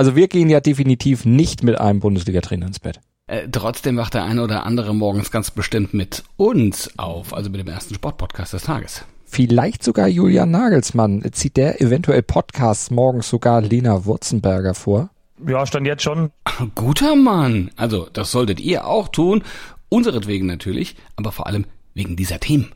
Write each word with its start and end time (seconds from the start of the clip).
Also 0.00 0.16
wir 0.16 0.28
gehen 0.28 0.48
ja 0.48 0.60
definitiv 0.60 1.26
nicht 1.26 1.62
mit 1.62 1.78
einem 1.78 2.00
Bundesliga-Trainer 2.00 2.68
ins 2.68 2.78
Bett. 2.78 3.00
Äh, 3.26 3.48
trotzdem 3.52 3.98
wacht 3.98 4.14
der 4.14 4.24
eine 4.24 4.42
oder 4.42 4.64
andere 4.64 4.94
morgens 4.94 5.30
ganz 5.30 5.50
bestimmt 5.50 5.92
mit 5.92 6.24
uns 6.38 6.90
auf, 6.98 7.34
also 7.34 7.50
mit 7.50 7.60
dem 7.60 7.68
ersten 7.68 7.92
Sportpodcast 7.92 8.54
des 8.54 8.62
Tages. 8.62 9.04
Vielleicht 9.26 9.84
sogar 9.84 10.08
Julian 10.08 10.50
Nagelsmann. 10.50 11.22
Zieht 11.32 11.58
der 11.58 11.82
eventuell 11.82 12.22
Podcasts 12.22 12.90
morgens 12.90 13.28
sogar 13.28 13.60
Lena 13.60 14.06
Wurzenberger 14.06 14.72
vor? 14.72 15.10
Ja, 15.46 15.66
stand 15.66 15.86
jetzt 15.86 16.02
schon. 16.02 16.30
Guter 16.74 17.14
Mann. 17.14 17.70
Also, 17.76 18.08
das 18.10 18.30
solltet 18.30 18.58
ihr 18.58 18.86
auch 18.86 19.08
tun. 19.08 19.44
Unseretwegen 19.90 20.46
natürlich, 20.46 20.96
aber 21.16 21.30
vor 21.30 21.46
allem 21.46 21.66
wegen 21.92 22.16
dieser 22.16 22.40
Themen. 22.40 22.72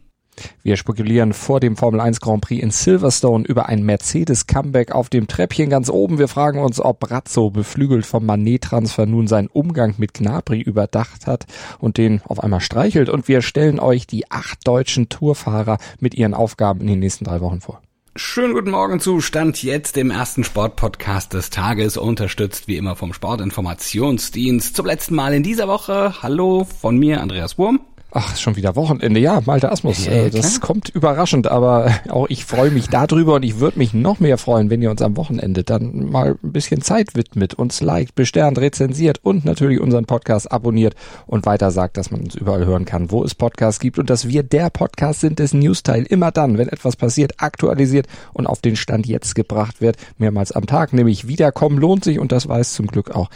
Wir 0.63 0.77
spekulieren 0.77 1.33
vor 1.33 1.61
dem 1.61 1.77
Formel 1.77 2.01
1 2.01 2.21
Grand 2.21 2.43
Prix 2.43 2.63
in 2.63 2.71
Silverstone 2.71 3.45
über 3.45 3.69
ein 3.69 3.83
Mercedes 3.83 4.47
Comeback 4.47 4.93
auf 4.93 5.09
dem 5.09 5.27
Treppchen 5.27 5.71
ganz 5.71 5.91
oben. 5.91 6.19
Wir 6.19 6.29
fragen 6.29 6.61
uns, 6.61 6.81
ob 6.81 7.11
Razzo, 7.11 7.51
beflügelt 7.51 8.07
vom 8.07 8.27
Manet-Transfer, 8.27 9.07
nun 9.07 9.27
seinen 9.27 9.49
Umgang 9.49 9.95
mit 9.99 10.15
Gnabry 10.15 10.61
überdacht 10.61 11.27
hat 11.27 11.47
und 11.79 11.99
den 11.99 12.21
auf 12.25 12.41
einmal 12.41 12.61
streichelt. 12.61 13.09
Und 13.09 13.29
wir 13.29 13.43
stellen 13.43 13.81
euch 13.81 14.07
die 14.07 14.31
acht 14.31 14.67
deutschen 14.67 15.09
Tourfahrer 15.09 15.79
mit 16.01 16.15
ihren 16.15 16.35
Aufgaben 16.35 16.81
in 16.81 16.87
den 16.87 16.99
nächsten 17.01 17.25
drei 17.25 17.41
Wochen 17.41 17.61
vor. 17.61 17.81
Schönen 18.17 18.55
guten 18.55 18.71
Morgen 18.71 19.01
zu 19.01 19.21
Stand 19.21 19.61
jetzt 19.65 19.97
dem 19.97 20.13
ersten 20.13 20.45
Sportpodcast 20.45 21.33
des 21.33 21.51
Tages, 21.51 21.97
unterstützt 21.97 22.69
wie 22.69 22.77
immer 22.77 22.95
vom 22.95 23.13
Sportinformationsdienst. 23.13 24.77
Zum 24.77 24.87
letzten 24.87 25.17
Mal 25.17 25.35
in 25.35 25.43
dieser 25.43 25.67
Woche. 25.67 26.23
Hallo 26.23 26.65
von 26.65 26.97
mir, 26.97 27.21
Andreas 27.21 27.59
Wurm. 27.59 27.81
Ach, 28.17 28.37
schon 28.37 28.55
wieder 28.55 28.77
Wochenende. 28.77 29.19
Ja, 29.19 29.43
Malte 29.45 29.73
Asmus. 29.73 30.07
Ja, 30.07 30.29
das 30.29 30.61
kommt 30.61 30.89
überraschend, 30.89 31.49
aber 31.49 31.91
auch 32.09 32.29
ich 32.29 32.45
freue 32.45 32.71
mich 32.71 32.89
darüber 32.89 33.35
und 33.35 33.43
ich 33.43 33.59
würde 33.59 33.77
mich 33.77 33.93
noch 33.93 34.21
mehr 34.21 34.39
freuen, 34.39 34.71
wenn 34.71 34.81
ihr 34.81 34.93
uns 34.93 35.03
am 35.03 35.17
Wochenende 35.17 35.65
dann 35.65 36.13
mal 36.13 36.37
ein 36.41 36.53
bisschen 36.53 36.81
Zeit 36.81 37.17
widmet, 37.17 37.55
uns 37.55 37.81
liked, 37.81 38.15
besternt, 38.15 38.59
rezensiert 38.59 39.19
und 39.25 39.45
natürlich 39.45 39.81
unseren 39.81 40.05
Podcast 40.05 40.53
abonniert 40.53 40.95
und 41.27 41.45
weiter 41.45 41.73
sagt, 41.73 41.97
dass 41.97 42.13
man 42.13 42.21
uns 42.21 42.37
überall 42.37 42.65
hören 42.65 42.85
kann, 42.85 43.11
wo 43.11 43.25
es 43.25 43.35
Podcasts 43.35 43.81
gibt 43.81 43.99
und 43.99 44.09
dass 44.11 44.29
wir 44.29 44.45
der 44.45 44.71
Podcast 44.71 45.21
sind 45.21 45.41
des 45.41 45.53
Newsteil. 45.53 46.05
Immer 46.05 46.31
dann, 46.31 46.57
wenn 46.57 46.69
etwas 46.69 46.95
passiert, 46.95 47.33
aktualisiert 47.39 48.07
und 48.33 48.47
auf 48.47 48.61
den 48.61 48.77
Stand 48.77 49.07
jetzt 49.07 49.35
gebracht 49.35 49.81
wird, 49.81 49.97
mehrmals 50.19 50.53
am 50.53 50.67
Tag, 50.67 50.93
nämlich 50.93 51.27
wiederkommen 51.27 51.79
lohnt 51.79 52.05
sich 52.05 52.21
und 52.21 52.31
das 52.31 52.47
weiß 52.47 52.75
zum 52.75 52.87
Glück 52.87 53.11
auch 53.11 53.29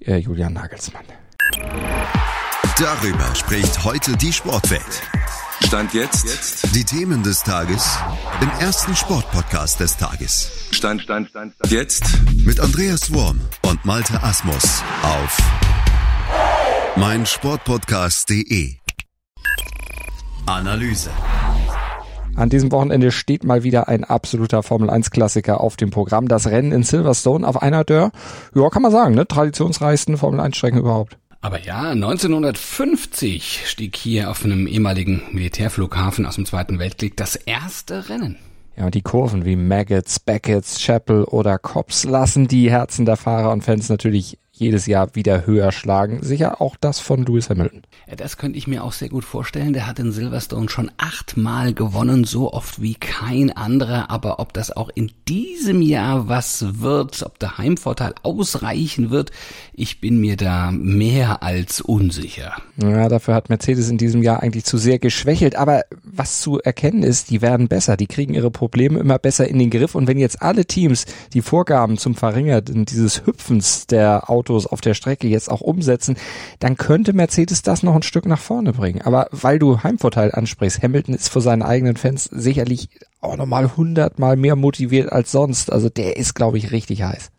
äh, 0.00 0.16
Julian 0.16 0.54
Nagelsmann. 0.54 1.04
Darüber 2.82 3.32
spricht 3.36 3.84
heute 3.84 4.16
die 4.16 4.32
Sportwelt. 4.32 5.02
Stand 5.64 5.94
jetzt. 5.94 6.74
Die 6.74 6.82
Themen 6.82 7.22
des 7.22 7.44
Tages 7.44 7.96
im 8.40 8.50
ersten 8.58 8.96
Sportpodcast 8.96 9.78
des 9.78 9.96
Tages. 9.96 10.50
Stand, 10.72 11.02
Stand, 11.02 11.28
Stand, 11.28 11.54
Stand. 11.54 11.70
Jetzt 11.72 12.02
mit 12.44 12.58
Andreas 12.58 13.14
Worm 13.14 13.40
und 13.64 13.84
Malte 13.84 14.20
Asmus 14.24 14.82
auf 15.04 15.38
meinsportpodcast.de. 16.96 18.74
Analyse. 20.46 21.10
An 22.34 22.48
diesem 22.48 22.72
Wochenende 22.72 23.12
steht 23.12 23.44
mal 23.44 23.62
wieder 23.62 23.86
ein 23.86 24.02
absoluter 24.02 24.64
Formel 24.64 24.90
1 24.90 25.12
Klassiker 25.12 25.60
auf 25.60 25.76
dem 25.76 25.90
Programm. 25.90 26.26
Das 26.26 26.48
Rennen 26.48 26.72
in 26.72 26.82
Silverstone 26.82 27.46
auf 27.46 27.62
einer 27.62 27.84
der, 27.84 28.10
ja, 28.56 28.68
kann 28.70 28.82
man 28.82 28.90
sagen, 28.90 29.14
ne, 29.14 29.28
traditionsreichsten 29.28 30.16
Formel 30.16 30.40
1 30.40 30.56
Strecken 30.56 30.78
überhaupt. 30.78 31.18
Aber 31.42 31.60
ja, 31.60 31.90
1950 31.90 33.62
stieg 33.66 33.96
hier 33.96 34.30
auf 34.30 34.44
einem 34.44 34.68
ehemaligen 34.68 35.22
Militärflughafen 35.32 36.24
aus 36.24 36.36
dem 36.36 36.46
Zweiten 36.46 36.78
Weltkrieg 36.78 37.16
das 37.16 37.34
erste 37.34 38.08
Rennen. 38.08 38.38
Ja, 38.76 38.90
die 38.90 39.02
Kurven 39.02 39.44
wie 39.44 39.56
Maggots, 39.56 40.20
Beckett's, 40.20 40.78
Chapel 40.78 41.24
oder 41.24 41.58
Cops 41.58 42.04
lassen 42.04 42.46
die 42.46 42.70
Herzen 42.70 43.04
der 43.04 43.16
Fahrer 43.16 43.50
und 43.50 43.64
Fans 43.64 43.88
natürlich 43.88 44.38
jedes 44.54 44.84
Jahr 44.86 45.14
wieder 45.14 45.46
höher 45.46 45.72
schlagen. 45.72 46.22
Sicher 46.22 46.60
auch 46.60 46.76
das 46.78 47.00
von 47.00 47.24
Lewis 47.24 47.48
Hamilton. 47.48 47.82
Ja, 48.06 48.16
das 48.16 48.36
könnte 48.36 48.58
ich 48.58 48.66
mir 48.66 48.84
auch 48.84 48.92
sehr 48.92 49.08
gut 49.08 49.24
vorstellen. 49.24 49.72
Der 49.72 49.86
hat 49.86 49.98
in 49.98 50.12
Silverstone 50.12 50.68
schon 50.68 50.90
achtmal 50.98 51.72
gewonnen, 51.72 52.24
so 52.24 52.52
oft 52.52 52.82
wie 52.82 52.94
kein 52.94 53.50
anderer. 53.50 54.10
Aber 54.10 54.40
ob 54.40 54.52
das 54.52 54.70
auch 54.70 54.90
in 54.94 55.10
diesem 55.26 55.80
Jahr 55.80 56.28
was 56.28 56.80
wird, 56.80 57.22
ob 57.22 57.38
der 57.38 57.56
Heimvorteil 57.56 58.14
ausreichen 58.22 59.10
wird, 59.10 59.30
ich 59.72 60.02
bin 60.02 60.20
mir 60.20 60.36
da 60.36 60.70
mehr 60.70 61.42
als 61.42 61.80
unsicher. 61.80 62.52
Ja, 62.76 63.08
dafür 63.08 63.34
hat 63.34 63.48
Mercedes 63.48 63.88
in 63.88 63.96
diesem 63.96 64.22
Jahr 64.22 64.42
eigentlich 64.42 64.64
zu 64.64 64.76
sehr 64.76 64.98
geschwächelt. 64.98 65.56
Aber 65.56 65.84
was 66.04 66.42
zu 66.42 66.60
erkennen 66.60 67.02
ist, 67.02 67.30
die 67.30 67.40
werden 67.40 67.68
besser. 67.68 67.96
Die 67.96 68.06
kriegen 68.06 68.34
ihre 68.34 68.50
Probleme 68.50 68.98
immer 68.98 69.18
besser 69.18 69.48
in 69.48 69.58
den 69.58 69.70
Griff. 69.70 69.94
Und 69.94 70.06
wenn 70.08 70.18
jetzt 70.18 70.42
alle 70.42 70.66
Teams 70.66 71.06
die 71.32 71.40
Vorgaben 71.40 71.96
zum 71.96 72.14
Verringerten 72.14 72.84
dieses 72.84 73.24
Hüpfens 73.24 73.86
der 73.86 74.28
Autos 74.28 74.41
Autos 74.42 74.66
auf 74.66 74.80
der 74.80 74.94
Strecke 74.94 75.28
jetzt 75.28 75.48
auch 75.48 75.60
umsetzen, 75.60 76.16
dann 76.58 76.76
könnte 76.76 77.12
Mercedes 77.12 77.62
das 77.62 77.84
noch 77.84 77.94
ein 77.94 78.02
Stück 78.02 78.26
nach 78.26 78.40
vorne 78.40 78.72
bringen. 78.72 79.02
Aber 79.02 79.28
weil 79.30 79.60
du 79.60 79.84
Heimvorteil 79.84 80.32
ansprichst, 80.32 80.82
Hamilton 80.82 81.14
ist 81.14 81.28
für 81.28 81.40
seine 81.40 81.64
eigenen 81.64 81.96
Fans 81.96 82.24
sicherlich 82.24 82.88
auch 83.20 83.36
nochmal 83.36 83.76
hundertmal 83.76 84.36
mehr 84.36 84.56
motiviert 84.56 85.12
als 85.12 85.30
sonst. 85.30 85.70
Also 85.70 85.88
der 85.88 86.16
ist, 86.16 86.34
glaube 86.34 86.58
ich, 86.58 86.72
richtig 86.72 87.04
heiß. 87.04 87.30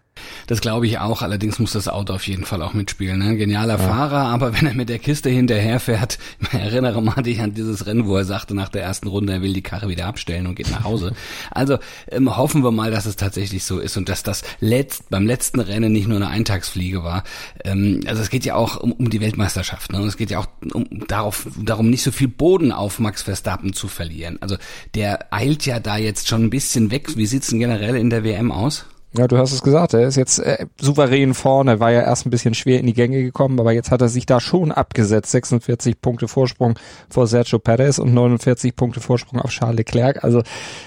Das 0.47 0.61
glaube 0.61 0.87
ich 0.87 0.99
auch. 0.99 1.21
Allerdings 1.21 1.59
muss 1.59 1.71
das 1.71 1.87
Auto 1.87 2.13
auf 2.13 2.27
jeden 2.27 2.45
Fall 2.45 2.61
auch 2.61 2.73
mitspielen. 2.73 3.19
Ne? 3.19 3.35
Genialer 3.37 3.79
ja. 3.79 3.87
Fahrer, 3.87 4.25
aber 4.27 4.53
wenn 4.53 4.67
er 4.67 4.73
mit 4.73 4.89
der 4.89 4.99
Kiste 4.99 5.29
hinterherfährt, 5.29 6.19
ich 6.41 6.53
erinnere 6.53 7.01
mal 7.01 7.21
dich 7.21 7.41
an 7.41 7.53
dieses 7.53 7.85
Rennen, 7.85 8.07
wo 8.07 8.17
er 8.17 8.25
sagte 8.25 8.53
nach 8.53 8.69
der 8.69 8.83
ersten 8.83 9.07
Runde, 9.07 9.33
er 9.33 9.41
will 9.41 9.53
die 9.53 9.61
Karre 9.61 9.87
wieder 9.87 10.05
abstellen 10.05 10.47
und 10.47 10.55
geht 10.55 10.71
nach 10.71 10.83
Hause. 10.83 11.13
Also 11.51 11.77
ähm, 12.09 12.35
hoffen 12.35 12.63
wir 12.63 12.71
mal, 12.71 12.89
dass 12.91 13.05
es 13.05 13.15
tatsächlich 13.15 13.63
so 13.63 13.79
ist 13.79 13.97
und 13.97 14.09
dass 14.09 14.23
das 14.23 14.43
letzt, 14.59 15.09
beim 15.09 15.25
letzten 15.25 15.59
Rennen 15.59 15.91
nicht 15.91 16.07
nur 16.07 16.17
eine 16.17 16.27
Eintagsfliege 16.27 17.03
war. 17.03 17.23
Ähm, 17.63 18.01
also 18.07 18.21
es 18.21 18.29
geht 18.29 18.45
ja 18.45 18.55
auch 18.55 18.77
um, 18.77 18.91
um 18.91 19.09
die 19.09 19.21
Weltmeisterschaft. 19.21 19.91
Ne? 19.91 20.01
Und 20.01 20.07
es 20.07 20.17
geht 20.17 20.31
ja 20.31 20.39
auch 20.39 20.47
um, 20.73 20.85
darauf, 21.07 21.47
darum, 21.61 21.89
nicht 21.89 22.03
so 22.03 22.11
viel 22.11 22.27
Boden 22.27 22.71
auf 22.71 22.99
Max 22.99 23.23
Verstappen 23.23 23.73
zu 23.73 23.87
verlieren. 23.87 24.37
Also 24.41 24.57
der 24.95 25.33
eilt 25.33 25.65
ja 25.65 25.79
da 25.79 25.97
jetzt 25.97 26.27
schon 26.27 26.43
ein 26.43 26.49
bisschen 26.49 26.91
weg. 26.91 27.15
Wie 27.17 27.25
sieht's 27.25 27.47
denn 27.47 27.59
generell 27.59 27.95
in 27.95 28.09
der 28.09 28.23
WM 28.23 28.51
aus? 28.51 28.85
Ja, 29.15 29.27
du 29.27 29.37
hast 29.37 29.51
es 29.51 29.61
gesagt, 29.61 29.93
er 29.93 30.07
ist 30.07 30.15
jetzt 30.15 30.39
äh, 30.39 30.65
souverän 30.81 31.35
vorne, 31.35 31.79
war 31.79 31.91
ja 31.91 32.01
erst 32.01 32.25
ein 32.25 32.31
bisschen 32.31 32.55
schwer 32.55 32.79
in 32.79 32.87
die 32.87 32.93
Gänge 32.93 33.21
gekommen, 33.21 33.59
aber 33.59 33.71
jetzt 33.71 33.91
hat 33.91 34.01
er 34.01 34.09
sich 34.09 34.25
da 34.25 34.39
schon 34.39 34.71
abgesetzt. 34.71 35.31
46 35.31 36.01
Punkte 36.01 36.27
Vorsprung 36.27 36.79
vor 37.09 37.27
Sergio 37.27 37.59
Perez 37.59 37.99
und 37.99 38.13
49 38.13 38.75
Punkte 38.75 39.01
Vorsprung 39.01 39.39
auf 39.39 39.51
Charles 39.51 39.77
Leclerc. 39.77 40.23
Also 40.23 40.41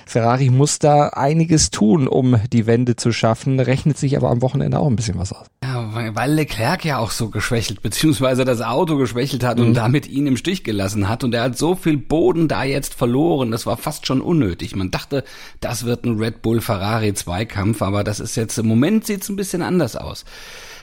Ferrari 0.06 0.50
muss 0.50 0.80
da 0.80 1.08
einiges 1.10 1.70
tun, 1.70 2.08
um 2.08 2.40
die 2.52 2.66
Wende 2.66 2.96
zu 2.96 3.12
schaffen, 3.12 3.60
rechnet 3.60 3.96
sich 3.96 4.16
aber 4.16 4.30
am 4.30 4.42
Wochenende 4.42 4.80
auch 4.80 4.88
ein 4.88 4.96
bisschen 4.96 5.18
was 5.18 5.32
aus. 5.32 5.46
Ja, 5.62 6.14
weil 6.14 6.32
Leclerc 6.32 6.84
ja 6.84 6.98
auch 6.98 7.12
so 7.12 7.28
geschwächelt, 7.28 7.82
beziehungsweise 7.82 8.44
das 8.44 8.60
Auto 8.60 8.96
geschwächelt 8.96 9.44
hat 9.44 9.58
mhm. 9.58 9.66
und 9.66 9.74
damit 9.74 10.08
ihn 10.08 10.26
im 10.26 10.36
Stich 10.36 10.64
gelassen 10.64 11.08
hat 11.08 11.24
und 11.24 11.34
er 11.34 11.42
hat 11.42 11.56
so 11.56 11.74
viel 11.74 11.96
Boden 11.96 12.48
da 12.48 12.64
jetzt 12.64 12.94
verloren, 12.94 13.50
das 13.50 13.66
war 13.66 13.76
fast 13.76 14.06
schon 14.06 14.20
unnötig. 14.20 14.74
Man 14.74 14.90
dachte, 14.90 15.24
das 15.60 15.84
wird 15.84 16.04
ein 16.04 16.18
Red 16.18 16.42
Bull 16.42 16.60
Ferrari 16.60 17.14
Zweikampf, 17.14 17.82
aber 17.82 18.04
das 18.04 18.15
ist 18.20 18.36
jetzt 18.36 18.58
im 18.58 18.66
Moment 18.66 19.06
sieht's 19.06 19.28
ein 19.28 19.36
bisschen 19.36 19.62
anders 19.62 19.96
aus. 19.96 20.24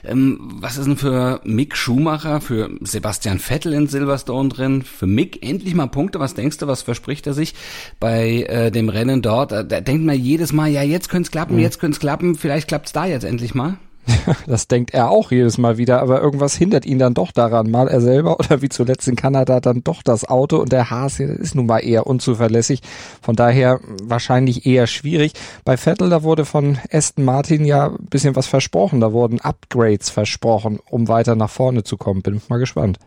Ähm, 0.04 0.38
was 0.60 0.76
ist 0.76 0.86
denn 0.86 0.96
für 0.96 1.40
Mick 1.44 1.76
Schumacher, 1.76 2.40
für 2.40 2.70
Sebastian 2.80 3.38
Vettel 3.38 3.72
in 3.72 3.86
Silverstone 3.86 4.48
drin? 4.48 4.82
Für 4.82 5.06
Mick 5.06 5.44
endlich 5.46 5.74
mal 5.74 5.86
Punkte. 5.86 6.20
Was 6.20 6.34
denkst 6.34 6.58
du, 6.58 6.66
was 6.66 6.82
verspricht 6.82 7.26
er 7.26 7.34
sich 7.34 7.54
bei 8.00 8.42
äh, 8.42 8.70
dem 8.70 8.88
Rennen 8.88 9.22
dort? 9.22 9.52
Da 9.52 9.62
denkt 9.62 10.04
man 10.04 10.18
jedes 10.18 10.52
Mal, 10.52 10.68
ja, 10.70 10.82
jetzt 10.82 11.08
könnte 11.08 11.30
klappen, 11.30 11.56
mhm. 11.56 11.62
jetzt 11.62 11.80
könnte 11.80 11.98
klappen, 11.98 12.34
vielleicht 12.34 12.68
klappt's 12.68 12.92
da 12.92 13.06
jetzt 13.06 13.24
endlich 13.24 13.54
mal. 13.54 13.78
das 14.46 14.68
denkt 14.68 14.92
er 14.92 15.10
auch 15.10 15.30
jedes 15.30 15.58
Mal 15.58 15.78
wieder, 15.78 16.00
aber 16.00 16.20
irgendwas 16.20 16.54
hindert 16.54 16.86
ihn 16.86 16.98
dann 16.98 17.14
doch 17.14 17.32
daran. 17.32 17.70
Mal 17.70 17.88
er 17.88 18.00
selber 18.00 18.38
oder 18.38 18.62
wie 18.62 18.68
zuletzt 18.68 19.08
in 19.08 19.16
Kanada 19.16 19.60
dann 19.60 19.82
doch 19.82 20.02
das 20.02 20.28
Auto 20.28 20.58
und 20.58 20.72
der 20.72 20.90
Haas 20.90 21.20
ist 21.20 21.54
nun 21.54 21.66
mal 21.66 21.78
eher 21.78 22.06
unzuverlässig. 22.06 22.80
Von 23.22 23.36
daher 23.36 23.80
wahrscheinlich 24.02 24.66
eher 24.66 24.86
schwierig. 24.86 25.32
Bei 25.64 25.76
Vettel, 25.76 26.10
da 26.10 26.22
wurde 26.22 26.44
von 26.44 26.78
Aston 26.90 27.24
Martin 27.24 27.64
ja 27.64 27.88
ein 27.88 28.06
bisschen 28.10 28.36
was 28.36 28.46
versprochen. 28.46 29.00
Da 29.00 29.12
wurden 29.12 29.40
Upgrades 29.40 30.10
versprochen, 30.10 30.78
um 30.88 31.08
weiter 31.08 31.34
nach 31.36 31.50
vorne 31.50 31.84
zu 31.84 31.96
kommen. 31.96 32.22
Bin 32.22 32.40
mal 32.48 32.58
gespannt. 32.58 32.98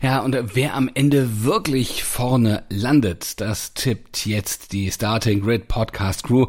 Ja, 0.00 0.20
und 0.20 0.36
wer 0.54 0.74
am 0.74 0.90
Ende 0.92 1.44
wirklich 1.44 2.04
vorne 2.04 2.64
landet, 2.68 3.40
das 3.40 3.74
tippt 3.74 4.26
jetzt 4.26 4.72
die 4.72 4.90
Starting 4.90 5.40
Grid 5.42 5.68
Podcast 5.68 6.24
Crew. 6.24 6.46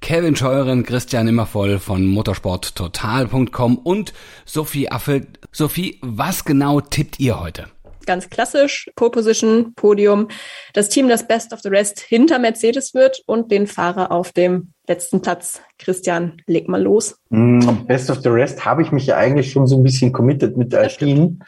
Kevin 0.00 0.36
Scheuren, 0.36 0.84
Christian 0.84 1.28
Immervoll 1.28 1.78
von 1.78 2.06
motorsporttotal.com 2.06 3.78
und 3.78 4.12
Sophie 4.44 4.90
Affe. 4.90 5.26
Sophie, 5.52 5.98
was 6.02 6.44
genau 6.44 6.80
tippt 6.80 7.20
ihr 7.20 7.40
heute? 7.40 7.66
Ganz 8.06 8.30
klassisch, 8.30 8.90
Pole 8.96 9.10
Position, 9.10 9.74
Podium, 9.74 10.28
das 10.72 10.88
Team, 10.88 11.08
das 11.08 11.28
Best 11.28 11.52
of 11.52 11.60
the 11.60 11.68
Rest 11.68 12.00
hinter 12.00 12.38
Mercedes 12.38 12.94
wird 12.94 13.22
und 13.26 13.50
den 13.50 13.66
Fahrer 13.66 14.10
auf 14.10 14.32
dem 14.32 14.72
letzten 14.86 15.20
Platz. 15.20 15.60
Christian, 15.78 16.40
leg 16.46 16.68
mal 16.68 16.82
los. 16.82 17.18
Mm, 17.28 17.60
Best 17.86 18.08
of 18.08 18.20
the 18.22 18.30
Rest 18.30 18.64
habe 18.64 18.80
ich 18.80 18.92
mich 18.92 19.06
ja 19.06 19.16
eigentlich 19.18 19.52
schon 19.52 19.66
so 19.66 19.76
ein 19.76 19.82
bisschen 19.82 20.12
committed 20.12 20.56
mit 20.56 20.74
Alpine. 20.74 21.38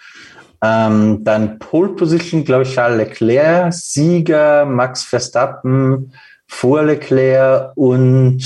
Ähm, 0.63 1.25
dann 1.25 1.59
Pole 1.59 1.95
Position, 1.95 2.45
glaube 2.45 2.65
ich, 2.65 2.75
Charles 2.75 2.99
Leclerc, 2.99 3.73
Sieger, 3.73 4.67
Max 4.67 5.03
Verstappen, 5.03 6.13
vor 6.51 6.83
Leclerc 6.83 7.73
und 7.77 8.43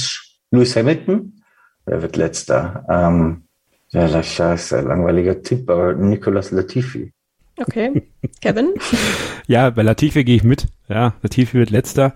Lewis 0.51 0.77
Hamilton. 0.77 1.43
Wer 1.87 2.03
wird 2.03 2.17
letzter? 2.17 2.85
Ähm, 2.89 3.45
Ja, 3.91 4.07
Lascha 4.07 4.55
ist 4.55 4.73
ein 4.73 4.87
langweiliger 4.87 5.43
Tipp, 5.43 5.69
aber 5.71 5.95
Nicolas 5.95 6.51
Latifi. 6.51 7.13
Okay. 7.57 8.03
Kevin? 8.41 8.75
ja, 9.47 9.71
bei 9.71 9.83
Latifi 9.83 10.23
gehe 10.25 10.37
ich 10.37 10.45
mit. 10.45 10.67
Ja, 10.89 11.15
Latifi 11.23 11.59
wird 11.59 11.71
letzter. 11.71 12.13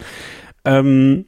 Ähm, 0.64 1.26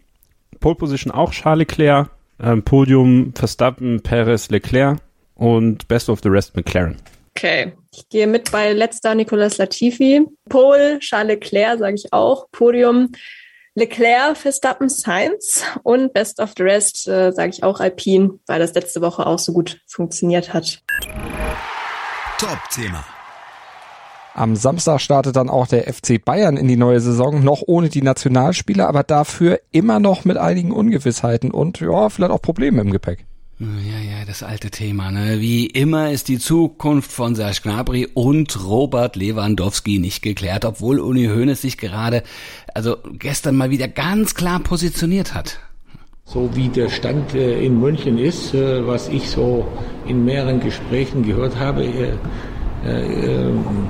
Pole 0.61 0.75
Position 0.75 1.13
auch 1.13 1.33
Charles 1.33 1.61
Leclerc. 1.69 2.11
Ähm, 2.43 2.63
Podium 2.63 3.33
Verstappen, 3.35 4.03
Perez, 4.03 4.51
Leclerc 4.51 4.99
und 5.35 5.89
Best 5.89 6.09
of 6.09 6.21
the 6.23 6.29
Rest 6.29 6.57
McLaren. 6.57 6.97
Okay. 7.37 7.73
Ich 7.93 8.09
gehe 8.09 8.27
mit 8.27 8.51
bei 8.53 8.73
letzter 8.73 9.15
Nicolas 9.15 9.59
Latifi. 9.59 10.27
Pole, 10.49 10.99
Charles 11.01 11.29
Leclerc 11.29 11.79
sage 11.79 11.95
ich 11.95 12.13
auch. 12.13 12.47
Podium 12.53 13.13
Leclerc, 13.77 14.37
Verstappen, 14.37 14.89
Sainz 14.89 15.63
und 15.85 16.13
Best 16.13 16.41
of 16.41 16.55
the 16.57 16.63
Rest 16.65 17.07
äh, 17.07 17.31
sage 17.31 17.51
ich 17.51 17.63
auch 17.63 17.79
Alpine, 17.79 18.41
weil 18.47 18.59
das 18.59 18.75
letzte 18.75 19.01
Woche 19.01 19.25
auch 19.27 19.39
so 19.39 19.53
gut 19.53 19.81
funktioniert 19.87 20.53
hat. 20.53 20.83
Top-Thema. 22.39 23.05
Am 24.35 24.57
Samstag 24.57 25.01
startet 25.01 25.37
dann 25.37 25.49
auch 25.49 25.69
der 25.69 25.93
FC 25.93 26.25
Bayern 26.25 26.57
in 26.57 26.67
die 26.67 26.77
neue 26.77 27.01
Saison, 27.01 27.45
noch 27.45 27.63
ohne 27.67 27.89
die 27.89 28.03
Nationalspieler, 28.03 28.89
aber 28.89 29.05
dafür 29.05 29.61
immer 29.71 30.01
noch 30.01 30.25
mit 30.25 30.37
einigen 30.37 30.73
Ungewissheiten 30.73 31.51
und 31.53 31.81
ja, 31.81 32.09
vielleicht 32.09 32.33
auch 32.33 32.43
Problemen 32.43 32.79
im 32.79 32.91
Gepäck. 32.91 33.27
Ja, 33.61 34.01
ja, 34.01 34.25
das 34.25 34.43
alte 34.43 34.71
Thema. 34.71 35.11
Ne? 35.11 35.41
Wie 35.41 35.67
immer 35.67 36.11
ist 36.11 36.29
die 36.29 36.39
Zukunft 36.39 37.13
von 37.13 37.35
Serge 37.35 37.61
Gnabry 37.63 38.09
und 38.15 38.65
Robert 38.65 39.17
Lewandowski 39.17 39.99
nicht 39.99 40.23
geklärt, 40.23 40.65
obwohl 40.65 40.99
Uni 40.99 41.27
Hoeneß 41.27 41.61
sich 41.61 41.77
gerade, 41.77 42.23
also 42.75 42.97
gestern 43.19 43.57
mal 43.57 43.69
wieder 43.69 43.87
ganz 43.87 44.35
klar 44.35 44.61
positioniert 44.61 45.35
hat. 45.35 45.59
So 46.25 46.49
wie 46.55 46.69
der 46.69 46.89
Stand 46.89 47.35
äh, 47.35 47.63
in 47.63 47.79
München 47.79 48.17
ist, 48.17 48.55
äh, 48.55 48.87
was 48.87 49.09
ich 49.09 49.29
so 49.29 49.69
in 50.07 50.25
mehreren 50.25 50.61
Gesprächen 50.61 51.23
gehört 51.23 51.59
habe, 51.59 51.85
äh, 51.85 52.13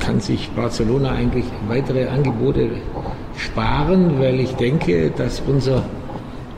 kann 0.01 0.19
sich 0.19 0.49
Barcelona 0.51 1.13
eigentlich 1.13 1.45
weitere 1.69 2.09
Angebote 2.09 2.71
sparen, 3.37 4.19
weil 4.19 4.41
ich 4.41 4.51
denke, 4.55 5.13
dass 5.13 5.41
unser, 5.47 5.85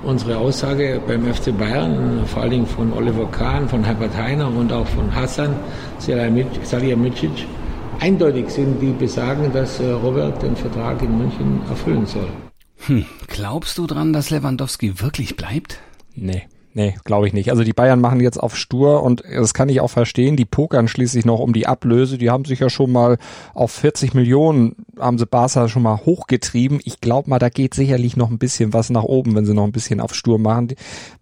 unsere 0.04 0.36
Aussage 0.38 1.00
beim 1.06 1.32
FC 1.32 1.56
Bayern, 1.56 2.26
vor 2.26 2.42
allen 2.42 2.50
Dingen 2.50 2.66
von 2.66 2.92
Oliver 2.92 3.26
Kahn, 3.30 3.68
von 3.68 3.84
Herbert 3.84 4.16
Heiner 4.16 4.48
und 4.48 4.72
auch 4.72 4.86
von 4.86 5.14
Hassan 5.14 5.54
Salihamidzic, 5.98 7.46
eindeutig 8.00 8.50
sind, 8.50 8.80
die 8.80 8.92
besagen, 8.92 9.52
dass 9.52 9.80
äh, 9.80 9.90
Robert 9.90 10.42
den 10.42 10.56
Vertrag 10.56 11.00
in 11.02 11.18
München 11.18 11.60
erfüllen 11.68 12.06
soll. 12.06 12.28
Hm, 12.86 13.06
glaubst 13.28 13.78
du 13.78 13.86
dran, 13.86 14.12
dass 14.12 14.30
Lewandowski 14.30 15.00
wirklich 15.00 15.36
bleibt? 15.36 15.78
Nee. 16.14 16.42
Nee, 16.74 16.94
glaube 17.04 17.26
ich 17.26 17.34
nicht. 17.34 17.50
Also 17.50 17.64
die 17.64 17.74
Bayern 17.74 18.00
machen 18.00 18.20
jetzt 18.20 18.38
auf 18.38 18.56
stur 18.56 19.02
und 19.02 19.22
das 19.30 19.52
kann 19.52 19.68
ich 19.68 19.82
auch 19.82 19.90
verstehen. 19.90 20.36
Die 20.36 20.46
pokern 20.46 20.88
schließlich 20.88 21.26
noch 21.26 21.38
um 21.38 21.52
die 21.52 21.66
Ablöse. 21.66 22.16
Die 22.16 22.30
haben 22.30 22.46
sich 22.46 22.60
ja 22.60 22.70
schon 22.70 22.90
mal 22.90 23.18
auf 23.52 23.72
40 23.72 24.14
Millionen, 24.14 24.76
haben 24.98 25.18
sie 25.18 25.26
Barca 25.26 25.68
schon 25.68 25.82
mal 25.82 25.98
hochgetrieben. 25.98 26.80
Ich 26.84 27.02
glaube 27.02 27.28
mal, 27.28 27.38
da 27.38 27.50
geht 27.50 27.74
sicherlich 27.74 28.16
noch 28.16 28.30
ein 28.30 28.38
bisschen 28.38 28.72
was 28.72 28.88
nach 28.88 29.02
oben, 29.02 29.34
wenn 29.34 29.44
sie 29.44 29.52
noch 29.52 29.64
ein 29.64 29.72
bisschen 29.72 30.00
auf 30.00 30.14
stur 30.14 30.38
machen. 30.38 30.68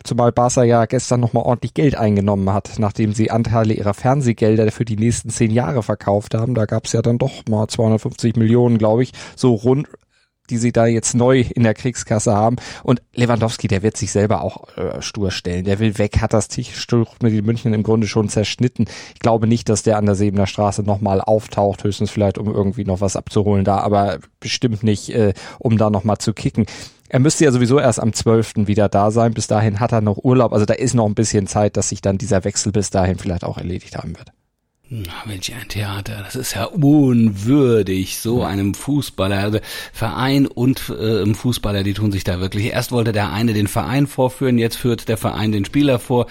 Zumal 0.05 0.31
Barca 0.31 0.63
ja 0.63 0.85
gestern 0.85 1.19
noch 1.19 1.33
mal 1.33 1.43
ordentlich 1.43 1.75
Geld 1.75 1.97
eingenommen 1.97 2.53
hat, 2.53 2.79
nachdem 2.79 3.13
sie 3.13 3.33
Anteile 3.33 3.75
ihrer 3.75 3.95
Fernsehgelder 3.95 4.71
für 4.71 4.85
die 4.85 4.97
nächsten 4.97 5.31
zehn 5.31 5.51
Jahre 5.51 5.83
verkauft 5.83 6.35
haben. 6.35 6.55
Da 6.55 6.67
gab 6.67 6.87
es 6.87 6.93
ja 6.93 7.03
dann 7.03 7.19
doch 7.19 7.43
mal 7.49 7.67
250 7.67 8.37
Millionen, 8.37 8.79
glaube 8.79 9.03
ich, 9.03 9.13
so 9.35 9.55
rund 9.55 9.89
die 10.51 10.59
sie 10.59 10.73
da 10.73 10.87
jetzt 10.87 11.15
neu 11.15 11.41
in 11.41 11.63
der 11.63 11.75
Kriegskasse 11.75 12.35
haben. 12.35 12.57
Und 12.83 13.03
Lewandowski, 13.15 13.69
der 13.69 13.83
wird 13.83 13.97
sich 13.97 14.13
selber 14.13 14.43
auch 14.43 14.77
äh, 14.77 15.01
stur 15.01 15.31
stellen. 15.31 15.65
Der 15.65 15.79
will 15.79 15.97
weg, 15.99 16.19
hat 16.21 16.33
das 16.33 16.49
Tischtuch 16.49 17.17
mit 17.23 17.33
den 17.33 17.45
München 17.45 17.73
im 17.73 17.83
Grunde 17.83 18.07
schon 18.07 18.29
zerschnitten. 18.29 18.87
Ich 19.15 19.21
glaube 19.21 19.47
nicht, 19.47 19.69
dass 19.69 19.83
der 19.83 19.97
an 19.97 20.07
der 20.07 20.15
Sebener 20.15 20.47
Straße 20.47 20.83
nochmal 20.83 21.21
auftaucht, 21.21 21.85
höchstens 21.85 22.11
vielleicht, 22.11 22.39
um 22.39 22.53
irgendwie 22.53 22.85
noch 22.85 23.01
was 23.01 23.17
abzuholen 23.17 23.65
da, 23.65 23.79
aber 23.79 24.19
bestimmt 24.41 24.83
nicht, 24.83 25.11
äh, 25.11 25.33
um 25.59 25.79
da 25.79 25.91
nochmal 25.91 26.19
zu 26.19 26.33
kicken. 26.33 26.67
Er 27.09 27.19
müsste 27.19 27.45
ja 27.45 27.51
sowieso 27.51 27.81
erst 27.81 27.99
am 27.99 28.13
12. 28.13 28.69
wieder 28.69 28.89
da 28.89 29.11
sein. 29.11 29.35
Bis 29.35 29.49
dahin 29.49 29.81
hat 29.81 29.91
er 29.91 30.01
noch 30.01 30.19
Urlaub. 30.19 30.53
Also 30.53 30.65
da 30.65 30.75
ist 30.75 30.95
noch 30.95 31.07
ein 31.07 31.17
bisschen 31.17 31.49
Zeit, 31.49 31.77
dass 31.77 31.89
sich 31.89 32.01
dann 32.01 32.19
dieser 32.19 32.45
Wechsel 32.45 32.71
bis 32.71 32.91
dahin 32.91 33.19
vielleicht 33.19 33.43
auch 33.43 33.59
erledigt 33.59 33.97
haben 33.97 34.17
wird. 34.17 34.31
Welch 35.25 35.55
ein 35.55 35.69
Theater, 35.69 36.21
das 36.25 36.35
ist 36.35 36.57
ja 36.57 36.65
unwürdig, 36.65 38.19
so 38.19 38.43
einem 38.43 38.75
Fußballer, 38.75 39.39
also 39.39 39.61
Verein 39.93 40.49
und 40.49 40.89
äh, 40.89 41.33
Fußballer, 41.33 41.85
die 41.85 41.95
tun 41.95 42.11
sich 42.11 42.25
da 42.25 42.41
wirklich. 42.41 42.67
Erst 42.73 42.91
wollte 42.91 43.13
der 43.13 43.31
eine 43.31 43.53
den 43.53 43.69
Verein 43.69 44.09
vorführen, 44.09 44.59
jetzt 44.59 44.75
führt 44.75 45.09
der 45.09 45.17
Verein 45.17 45.53
den 45.53 45.65
Spieler 45.65 46.01
vor. 46.01 46.27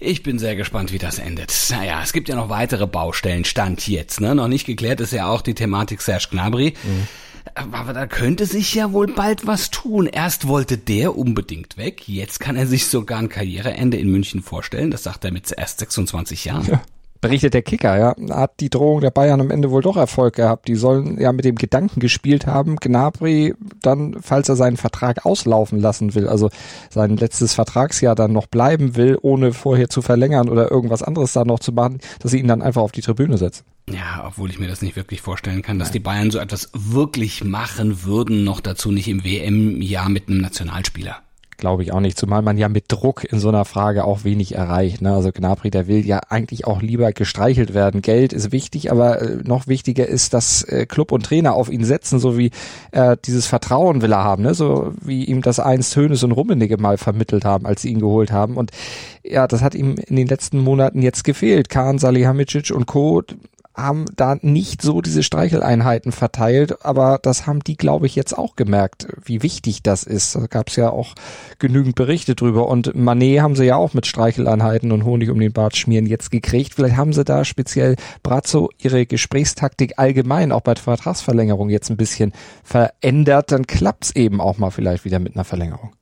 Ich 0.00 0.22
bin 0.22 0.38
sehr 0.38 0.56
gespannt, 0.56 0.90
wie 0.90 0.98
das 0.98 1.18
endet. 1.18 1.52
Naja, 1.68 2.00
es 2.02 2.14
gibt 2.14 2.30
ja 2.30 2.36
noch 2.36 2.48
weitere 2.48 2.86
Baustellen, 2.86 3.44
Stand 3.44 3.86
jetzt, 3.86 4.22
ne? 4.22 4.34
Noch 4.34 4.48
nicht 4.48 4.64
geklärt 4.64 5.02
ist 5.02 5.12
ja 5.12 5.26
auch 5.26 5.42
die 5.42 5.54
Thematik 5.54 6.00
Serge 6.00 6.28
Gnabry. 6.30 6.72
Mhm. 6.82 7.08
Aber 7.54 7.92
da 7.92 8.06
könnte 8.06 8.46
sich 8.46 8.74
ja 8.74 8.92
wohl 8.92 9.08
bald 9.08 9.46
was 9.46 9.68
tun. 9.70 10.06
Erst 10.06 10.48
wollte 10.48 10.78
der 10.78 11.14
unbedingt 11.14 11.76
weg, 11.76 12.08
jetzt 12.08 12.40
kann 12.40 12.56
er 12.56 12.66
sich 12.66 12.86
sogar 12.86 13.18
ein 13.18 13.28
Karriereende 13.28 13.98
in 13.98 14.10
München 14.10 14.40
vorstellen. 14.40 14.90
Das 14.90 15.02
sagt 15.02 15.26
er 15.26 15.30
mit 15.30 15.52
erst 15.54 15.80
26 15.80 16.46
Jahren. 16.46 16.66
Ja 16.66 16.82
berichtet 17.20 17.54
der 17.54 17.62
Kicker, 17.62 17.98
ja, 17.98 18.14
hat 18.34 18.60
die 18.60 18.70
Drohung 18.70 19.00
der 19.00 19.10
Bayern 19.10 19.40
am 19.40 19.50
Ende 19.50 19.70
wohl 19.70 19.82
doch 19.82 19.96
Erfolg 19.96 20.36
gehabt. 20.36 20.68
Die 20.68 20.74
sollen 20.74 21.20
ja 21.20 21.32
mit 21.32 21.44
dem 21.44 21.56
Gedanken 21.56 22.00
gespielt 22.00 22.46
haben, 22.46 22.76
Gnabry 22.76 23.54
dann, 23.82 24.16
falls 24.20 24.48
er 24.48 24.56
seinen 24.56 24.76
Vertrag 24.76 25.26
auslaufen 25.26 25.80
lassen 25.80 26.14
will, 26.14 26.28
also 26.28 26.50
sein 26.90 27.16
letztes 27.16 27.54
Vertragsjahr 27.54 28.14
dann 28.14 28.32
noch 28.32 28.46
bleiben 28.46 28.96
will, 28.96 29.18
ohne 29.20 29.52
vorher 29.52 29.88
zu 29.88 30.02
verlängern 30.02 30.48
oder 30.48 30.70
irgendwas 30.70 31.02
anderes 31.02 31.32
da 31.32 31.44
noch 31.44 31.60
zu 31.60 31.72
machen, 31.72 31.98
dass 32.20 32.30
sie 32.30 32.38
ihn 32.38 32.48
dann 32.48 32.62
einfach 32.62 32.82
auf 32.82 32.92
die 32.92 33.02
Tribüne 33.02 33.38
setzen. 33.38 33.64
Ja, 33.90 34.24
obwohl 34.26 34.50
ich 34.50 34.58
mir 34.58 34.68
das 34.68 34.82
nicht 34.82 34.96
wirklich 34.96 35.22
vorstellen 35.22 35.62
kann, 35.62 35.78
dass 35.78 35.90
die 35.90 36.00
Bayern 36.00 36.30
so 36.30 36.38
etwas 36.38 36.70
wirklich 36.74 37.44
machen 37.44 38.04
würden, 38.04 38.44
noch 38.44 38.60
dazu 38.60 38.92
nicht 38.92 39.08
im 39.08 39.24
WM-Jahr 39.24 40.08
mit 40.08 40.28
einem 40.28 40.40
Nationalspieler. 40.40 41.22
Glaube 41.58 41.82
ich 41.82 41.92
auch 41.92 41.98
nicht, 41.98 42.16
zumal 42.16 42.40
man 42.40 42.56
ja 42.56 42.68
mit 42.68 42.84
Druck 42.86 43.24
in 43.24 43.40
so 43.40 43.48
einer 43.48 43.64
Frage 43.64 44.04
auch 44.04 44.22
wenig 44.22 44.54
erreicht. 44.54 45.02
Ne? 45.02 45.12
Also 45.12 45.32
Gnabry, 45.32 45.70
der 45.70 45.88
will 45.88 46.06
ja 46.06 46.20
eigentlich 46.28 46.68
auch 46.68 46.80
lieber 46.80 47.12
gestreichelt 47.12 47.74
werden. 47.74 48.00
Geld 48.00 48.32
ist 48.32 48.52
wichtig, 48.52 48.92
aber 48.92 49.20
äh, 49.20 49.36
noch 49.42 49.66
wichtiger 49.66 50.06
ist, 50.06 50.34
dass 50.34 50.62
äh, 50.62 50.86
Club 50.86 51.10
und 51.10 51.26
Trainer 51.26 51.54
auf 51.54 51.68
ihn 51.68 51.84
setzen, 51.84 52.20
so 52.20 52.38
wie 52.38 52.52
äh, 52.92 53.16
dieses 53.24 53.48
Vertrauen 53.48 54.02
will 54.02 54.12
er 54.12 54.22
haben, 54.22 54.44
ne? 54.44 54.54
so 54.54 54.92
wie 55.02 55.24
ihm 55.24 55.42
das 55.42 55.58
einst 55.58 55.96
Hönes 55.96 56.22
und 56.22 56.30
Rummenigge 56.30 56.76
mal 56.78 56.96
vermittelt 56.96 57.44
haben, 57.44 57.66
als 57.66 57.82
sie 57.82 57.90
ihn 57.90 57.98
geholt 57.98 58.30
haben. 58.30 58.56
Und 58.56 58.70
ja, 59.24 59.48
das 59.48 59.60
hat 59.60 59.74
ihm 59.74 59.96
in 59.96 60.14
den 60.14 60.28
letzten 60.28 60.60
Monaten 60.60 61.02
jetzt 61.02 61.24
gefehlt. 61.24 61.68
Kahn, 61.68 61.98
Salihamidzic 61.98 62.70
und 62.70 62.86
Co 62.86 63.24
haben 63.78 64.06
da 64.16 64.36
nicht 64.40 64.82
so 64.82 65.00
diese 65.00 65.22
Streicheleinheiten 65.22 66.12
verteilt, 66.12 66.84
aber 66.84 67.18
das 67.22 67.46
haben 67.46 67.60
die, 67.60 67.76
glaube 67.76 68.06
ich, 68.06 68.16
jetzt 68.16 68.36
auch 68.36 68.56
gemerkt, 68.56 69.08
wie 69.24 69.42
wichtig 69.42 69.82
das 69.82 70.02
ist. 70.02 70.34
Da 70.34 70.46
gab 70.46 70.68
es 70.68 70.76
ja 70.76 70.90
auch 70.90 71.14
genügend 71.58 71.94
Berichte 71.94 72.34
drüber 72.34 72.68
und 72.68 72.94
Manet 72.94 73.40
haben 73.40 73.56
sie 73.56 73.64
ja 73.64 73.76
auch 73.76 73.94
mit 73.94 74.06
Streicheleinheiten 74.06 74.92
und 74.92 75.04
Honig 75.04 75.30
um 75.30 75.38
den 75.38 75.52
Bart 75.52 75.76
schmieren 75.76 76.06
jetzt 76.06 76.30
gekriegt. 76.30 76.74
Vielleicht 76.74 76.96
haben 76.96 77.12
sie 77.12 77.24
da 77.24 77.44
speziell 77.44 77.96
Brazzo 78.22 78.70
ihre 78.78 79.06
Gesprächstaktik 79.06 79.94
allgemein 79.96 80.52
auch 80.52 80.60
bei 80.62 80.74
Vertragsverlängerung 80.74 81.70
jetzt 81.70 81.90
ein 81.90 81.96
bisschen 81.96 82.32
verändert, 82.62 83.52
dann 83.52 83.66
klappt's 83.66 84.14
eben 84.14 84.40
auch 84.40 84.58
mal 84.58 84.70
vielleicht 84.70 85.04
wieder 85.04 85.18
mit 85.18 85.34
einer 85.34 85.44
Verlängerung. 85.44 85.97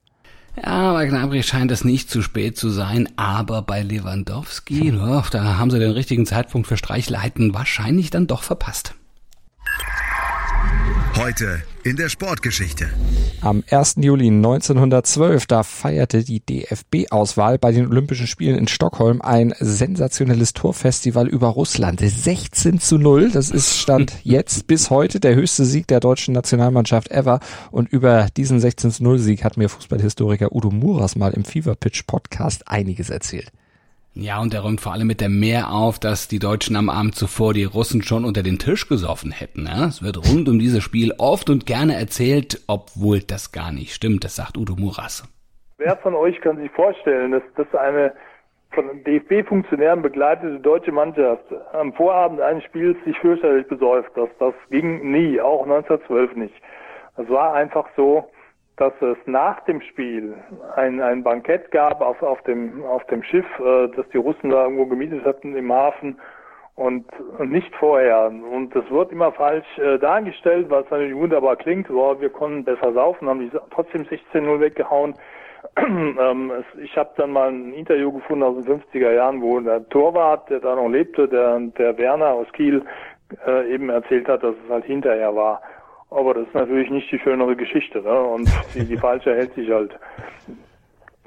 Ja, 0.64 0.92
bei 0.92 1.06
Gnabry 1.06 1.42
scheint 1.42 1.70
es 1.70 1.84
nicht 1.84 2.10
zu 2.10 2.22
spät 2.22 2.56
zu 2.56 2.70
sein, 2.70 3.08
aber 3.16 3.62
bei 3.62 3.82
Lewandowski, 3.82 4.92
oh, 4.92 5.22
da 5.30 5.58
haben 5.58 5.70
sie 5.70 5.78
den 5.78 5.90
richtigen 5.90 6.24
Zeitpunkt 6.24 6.66
für 6.66 6.76
Streichleiten 6.76 7.52
wahrscheinlich 7.54 8.10
dann 8.10 8.26
doch 8.26 8.42
verpasst. 8.42 8.94
Heute 11.16 11.62
in 11.82 11.96
der 11.96 12.10
Sportgeschichte. 12.10 12.90
Am 13.40 13.64
1. 13.70 13.96
Juli 14.00 14.26
1912, 14.26 15.46
da 15.46 15.62
feierte 15.62 16.22
die 16.22 16.40
DFB-Auswahl 16.40 17.56
bei 17.56 17.72
den 17.72 17.86
Olympischen 17.86 18.26
Spielen 18.26 18.58
in 18.58 18.68
Stockholm 18.68 19.22
ein 19.22 19.54
sensationelles 19.58 20.52
Torfestival 20.52 21.26
über 21.26 21.48
Russland. 21.48 22.00
16 22.00 22.80
zu 22.80 22.98
0, 22.98 23.30
das 23.30 23.48
ist 23.48 23.78
Stand 23.78 24.12
jetzt 24.24 24.66
bis 24.66 24.90
heute 24.90 25.18
der 25.18 25.34
höchste 25.34 25.64
Sieg 25.64 25.86
der 25.86 26.00
deutschen 26.00 26.34
Nationalmannschaft 26.34 27.10
ever. 27.10 27.40
Und 27.70 27.88
über 27.88 28.26
diesen 28.36 28.60
16 28.60 28.90
zu 28.90 29.02
0 29.02 29.18
Sieg 29.18 29.42
hat 29.42 29.56
mir 29.56 29.70
Fußballhistoriker 29.70 30.54
Udo 30.54 30.70
Muras 30.70 31.16
mal 31.16 31.32
im 31.32 31.46
Fever 31.46 31.76
Pitch 31.76 32.02
Podcast 32.06 32.68
einiges 32.68 33.08
erzählt. 33.08 33.52
Ja, 34.18 34.40
und 34.40 34.54
er 34.54 34.60
räumt 34.60 34.80
vor 34.80 34.94
allem 34.94 35.06
mit 35.06 35.20
der 35.20 35.28
Mehr 35.28 35.70
auf, 35.70 35.98
dass 35.98 36.26
die 36.26 36.38
Deutschen 36.38 36.74
am 36.74 36.88
Abend 36.88 37.14
zuvor 37.14 37.52
die 37.52 37.64
Russen 37.64 38.02
schon 38.02 38.24
unter 38.24 38.42
den 38.42 38.58
Tisch 38.58 38.88
gesoffen 38.88 39.30
hätten. 39.30 39.66
Ja? 39.66 39.88
Es 39.88 40.02
wird 40.02 40.16
rund 40.16 40.48
um 40.48 40.58
dieses 40.58 40.82
Spiel 40.82 41.12
oft 41.18 41.50
und 41.50 41.66
gerne 41.66 41.94
erzählt, 41.96 42.62
obwohl 42.66 43.20
das 43.20 43.52
gar 43.52 43.72
nicht 43.72 43.92
stimmt. 43.92 44.24
Das 44.24 44.36
sagt 44.36 44.56
Udo 44.56 44.74
Muras. 44.74 45.28
Wer 45.76 45.98
von 45.98 46.14
euch 46.14 46.40
kann 46.40 46.56
sich 46.56 46.70
vorstellen, 46.70 47.32
dass 47.32 47.42
das 47.56 47.66
eine 47.74 48.14
von 48.70 49.04
DFB-Funktionären 49.04 50.00
begleitete 50.00 50.60
deutsche 50.60 50.92
Mannschaft 50.92 51.44
am 51.74 51.92
Vorabend 51.92 52.40
eines 52.40 52.64
Spiels 52.64 52.96
sich 53.04 53.18
fürchterlich 53.18 53.66
besäuft. 53.68 54.10
Das, 54.14 54.30
das 54.38 54.54
ging 54.70 55.10
nie, 55.10 55.38
auch 55.42 55.64
1912 55.64 56.36
nicht. 56.36 56.54
Das 57.18 57.28
war 57.28 57.52
einfach 57.52 57.86
so, 57.96 58.30
dass 58.76 58.92
es 59.00 59.16
nach 59.24 59.60
dem 59.64 59.80
Spiel 59.80 60.34
ein, 60.74 61.00
ein 61.00 61.22
Bankett 61.22 61.70
gab 61.70 62.00
auf, 62.00 62.22
auf, 62.22 62.42
dem, 62.42 62.84
auf 62.84 63.04
dem 63.06 63.22
Schiff, 63.22 63.46
äh, 63.58 63.88
das 63.96 64.06
die 64.10 64.18
Russen 64.18 64.50
da 64.50 64.64
irgendwo 64.64 64.86
gemietet 64.86 65.24
hatten 65.24 65.56
im 65.56 65.72
Hafen 65.72 66.18
und, 66.74 67.06
und 67.38 67.50
nicht 67.50 67.74
vorher. 67.76 68.26
Und 68.26 68.74
das 68.74 68.88
wird 68.90 69.12
immer 69.12 69.32
falsch 69.32 69.66
äh, 69.78 69.98
dargestellt, 69.98 70.68
was 70.68 70.88
natürlich 70.90 71.16
wunderbar 71.16 71.56
klingt. 71.56 71.88
Boah, 71.88 72.20
wir 72.20 72.28
konnten 72.28 72.64
besser 72.64 72.92
saufen, 72.92 73.28
haben 73.28 73.40
die 73.40 73.50
trotzdem 73.70 74.02
16-0 74.02 74.60
weggehauen. 74.60 75.14
ähm, 75.78 76.52
es, 76.52 76.80
ich 76.80 76.96
habe 76.96 77.10
dann 77.16 77.32
mal 77.32 77.48
ein 77.48 77.72
Interview 77.72 78.12
gefunden 78.12 78.42
aus 78.42 78.62
den 78.62 78.80
50er 78.80 79.12
Jahren, 79.12 79.40
wo 79.40 79.58
der 79.58 79.88
Torwart, 79.88 80.50
der 80.50 80.60
da 80.60 80.76
noch 80.76 80.88
lebte, 80.88 81.26
der, 81.26 81.58
der 81.78 81.96
Werner 81.96 82.28
aus 82.28 82.52
Kiel, 82.52 82.84
äh, 83.46 83.72
eben 83.72 83.88
erzählt 83.88 84.28
hat, 84.28 84.42
dass 84.42 84.54
es 84.64 84.70
halt 84.70 84.84
hinterher 84.84 85.34
war. 85.34 85.62
Aber 86.10 86.34
das 86.34 86.46
ist 86.46 86.54
natürlich 86.54 86.90
nicht 86.90 87.10
die 87.10 87.18
schönere 87.18 87.56
Geschichte, 87.56 88.00
ne? 88.00 88.20
Und 88.22 88.48
die, 88.74 88.84
die 88.84 88.96
falsche 88.96 89.34
hält 89.34 89.54
sich 89.54 89.70
halt. 89.70 89.90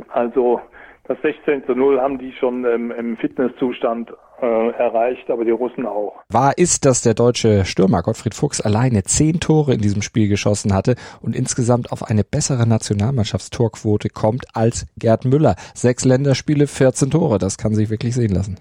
Also 0.08 0.62
das 1.10 1.18
16 1.22 1.66
zu 1.66 1.74
0 1.74 2.00
haben 2.00 2.18
die 2.18 2.32
schon 2.34 2.64
im, 2.66 2.92
im 2.92 3.18
Fitnesszustand 3.18 4.12
äh, 4.42 4.70
erreicht, 4.72 5.30
aber 5.30 5.44
die 5.44 5.52
Russen 5.52 5.86
auch. 5.86 6.14
Wahr 6.30 6.58
ist, 6.58 6.86
dass 6.86 7.02
der 7.02 7.14
deutsche 7.14 7.66
Stürmer 7.66 8.04
Gottfried 8.04 8.36
Fuchs 8.36 8.62
alleine 8.62 9.04
zehn 9.04 9.40
Tore 9.40 9.74
in 9.74 9.82
diesem 9.82 10.02
Spiel 10.02 10.28
geschossen 10.28 10.74
hatte 10.74 10.96
und 11.22 11.36
insgesamt 11.36 11.92
auf 11.92 12.04
eine 12.04 12.24
bessere 12.24 12.68
Nationalmannschaftstorquote 12.68 14.10
kommt 14.10 14.46
als 14.54 14.86
Gerd 14.98 15.26
Müller. 15.26 15.56
Sechs 15.74 16.06
Länderspiele, 16.06 16.68
14 16.68 17.12
Tore, 17.12 17.38
das 17.38 17.58
kann 17.58 17.74
sich 17.74 17.90
wirklich 17.90 18.16
sehen 18.16 18.34
lassen. 18.34 18.60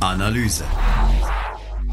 Analyse. 0.00 0.64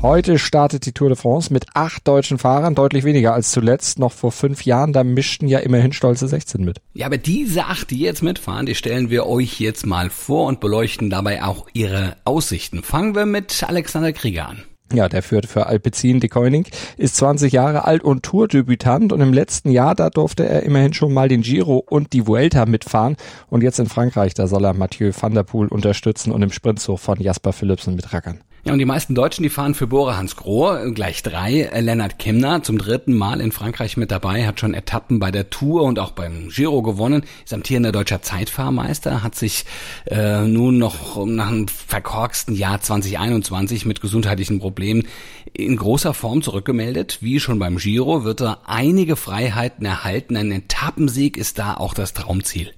Heute 0.03 0.37
startet 0.37 0.85
die 0.85 0.91
Tour 0.91 1.09
de 1.09 1.17
France 1.17 1.51
mit 1.51 1.65
acht 1.73 2.07
deutschen 2.07 2.37
Fahrern, 2.37 2.75
deutlich 2.75 3.03
weniger 3.03 3.33
als 3.33 3.49
zuletzt. 3.49 3.97
Noch 3.97 4.11
vor 4.11 4.31
fünf 4.31 4.63
Jahren, 4.63 4.93
da 4.93 5.03
mischten 5.03 5.47
ja 5.47 5.57
immerhin 5.57 5.91
stolze 5.91 6.27
16 6.27 6.63
mit. 6.63 6.81
Ja, 6.93 7.07
aber 7.07 7.17
diese 7.17 7.65
acht, 7.65 7.89
die 7.89 7.97
jetzt 7.97 8.21
mitfahren, 8.21 8.67
die 8.67 8.75
stellen 8.75 9.09
wir 9.09 9.25
euch 9.25 9.59
jetzt 9.59 9.87
mal 9.87 10.11
vor 10.11 10.45
und 10.45 10.59
beleuchten 10.59 11.09
dabei 11.09 11.43
auch 11.43 11.65
ihre 11.73 12.15
Aussichten. 12.25 12.83
Fangen 12.83 13.15
wir 13.15 13.25
mit 13.25 13.63
Alexander 13.67 14.13
Krieger 14.13 14.47
an. 14.47 14.63
Ja, 14.93 15.09
der 15.09 15.23
führt 15.23 15.47
für 15.47 15.65
Alpecin 15.65 16.19
de 16.19 16.29
Koenig, 16.29 16.69
ist 16.95 17.15
20 17.17 17.51
Jahre 17.51 17.85
alt 17.85 18.03
und 18.03 18.23
Tourdebütant 18.23 19.11
und 19.11 19.19
im 19.19 19.33
letzten 19.33 19.71
Jahr, 19.71 19.95
da 19.95 20.11
durfte 20.11 20.47
er 20.47 20.61
immerhin 20.63 20.93
schon 20.93 21.11
mal 21.11 21.27
den 21.27 21.41
Giro 21.41 21.83
und 21.89 22.13
die 22.13 22.25
Vuelta 22.25 22.65
mitfahren 22.67 23.17
und 23.49 23.63
jetzt 23.63 23.79
in 23.79 23.87
Frankreich, 23.87 24.35
da 24.35 24.47
soll 24.47 24.63
er 24.63 24.73
Mathieu 24.73 25.11
van 25.19 25.33
der 25.33 25.43
Poel 25.43 25.67
unterstützen 25.67 26.31
und 26.31 26.41
im 26.41 26.51
Sprintzug 26.51 26.99
von 26.99 27.19
Jasper 27.19 27.51
Philipsen 27.51 27.95
mitrackern. 27.95 28.39
Ja, 28.67 28.74
und 28.74 28.79
die 28.79 28.86
meisten 28.86 29.15
Deutschen, 29.15 29.43
die 29.43 29.50
fahren 29.50 29.75
für 29.75 29.88
Bora 29.88 30.17
Hans 30.17 30.36
Grohe, 30.36 30.91
gleich 30.91 31.24
drei. 31.24 31.69
Lennart 31.79 32.19
Kemner 32.19 32.63
zum 32.63 32.77
dritten 32.77 33.13
Mal 33.13 33.39
in 33.39 33.53
Frankreich 33.53 33.95
mit 33.95 34.12
dabei, 34.12 34.45
hat 34.45 34.59
schon 34.59 34.74
Etappen 34.74 35.19
bei 35.19 35.31
der 35.31 35.50
Tour 35.50 35.83
und 35.83 36.00
auch 36.00 36.12
beim 36.12 36.50
Giro 36.50 36.81
gewonnen, 36.81 37.24
ist 37.45 37.53
amtierender 37.53 37.93
deutscher 37.93 38.21
Zeitfahrmeister, 38.21 39.24
hat 39.24 39.36
sich 39.36 39.63
äh, 40.07 40.41
nun 40.41 40.79
noch 40.79 41.25
nach 41.25 41.47
einem 41.47 41.69
verkorksten 41.69 42.55
Jahr 42.55 42.81
2021 42.81 43.86
mit 43.86 44.01
gesundheitlichen 44.01 44.59
Problemen 44.59 45.07
in 45.53 45.77
großer 45.77 46.13
Form 46.13 46.41
zurückgemeldet. 46.41 47.19
Wie 47.21 47.39
schon 47.39 47.59
beim 47.59 47.77
Giro 47.77 48.25
wird 48.25 48.41
er 48.41 48.59
einige 48.65 49.15
Freiheiten 49.15 49.86
erhalten. 49.86 50.36
Ein 50.36 50.51
Etappensieg 50.51 51.38
ist 51.38 51.57
da 51.57 51.75
auch 51.75 51.93
das 51.93 52.13
Traumziel. 52.13 52.74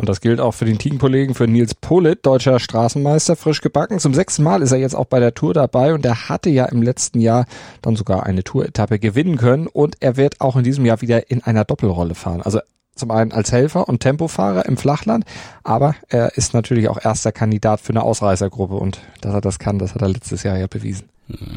Und 0.00 0.08
das 0.08 0.22
gilt 0.22 0.40
auch 0.40 0.52
für 0.52 0.64
den 0.64 0.78
Teamkollegen, 0.78 1.34
für 1.34 1.46
Nils 1.46 1.74
Polit, 1.74 2.24
deutscher 2.24 2.58
Straßenmeister, 2.58 3.36
frisch 3.36 3.60
gebacken. 3.60 3.98
Zum 3.98 4.14
sechsten 4.14 4.42
Mal 4.42 4.62
ist 4.62 4.72
er 4.72 4.78
jetzt 4.78 4.94
auch 4.94 5.04
bei 5.04 5.20
der 5.20 5.34
Tour 5.34 5.52
dabei 5.52 5.92
und 5.92 6.06
er 6.06 6.30
hatte 6.30 6.48
ja 6.48 6.64
im 6.64 6.80
letzten 6.80 7.20
Jahr 7.20 7.44
dann 7.82 7.96
sogar 7.96 8.24
eine 8.24 8.42
Tour-Etappe 8.42 8.98
gewinnen 8.98 9.36
können 9.36 9.66
und 9.66 9.98
er 10.00 10.16
wird 10.16 10.40
auch 10.40 10.56
in 10.56 10.64
diesem 10.64 10.86
Jahr 10.86 11.02
wieder 11.02 11.30
in 11.30 11.44
einer 11.44 11.66
Doppelrolle 11.66 12.14
fahren. 12.14 12.40
Also 12.40 12.60
zum 12.94 13.10
einen 13.10 13.32
als 13.32 13.52
Helfer 13.52 13.90
und 13.90 14.00
Tempofahrer 14.00 14.64
im 14.64 14.78
Flachland, 14.78 15.26
aber 15.64 15.94
er 16.08 16.34
ist 16.38 16.54
natürlich 16.54 16.88
auch 16.88 17.04
erster 17.04 17.30
Kandidat 17.30 17.82
für 17.82 17.90
eine 17.90 18.02
Ausreißergruppe 18.02 18.76
und 18.76 19.02
dass 19.20 19.34
er 19.34 19.42
das 19.42 19.58
kann, 19.58 19.78
das 19.78 19.94
hat 19.94 20.00
er 20.00 20.08
letztes 20.08 20.44
Jahr 20.44 20.56
ja 20.56 20.66
bewiesen. 20.66 21.10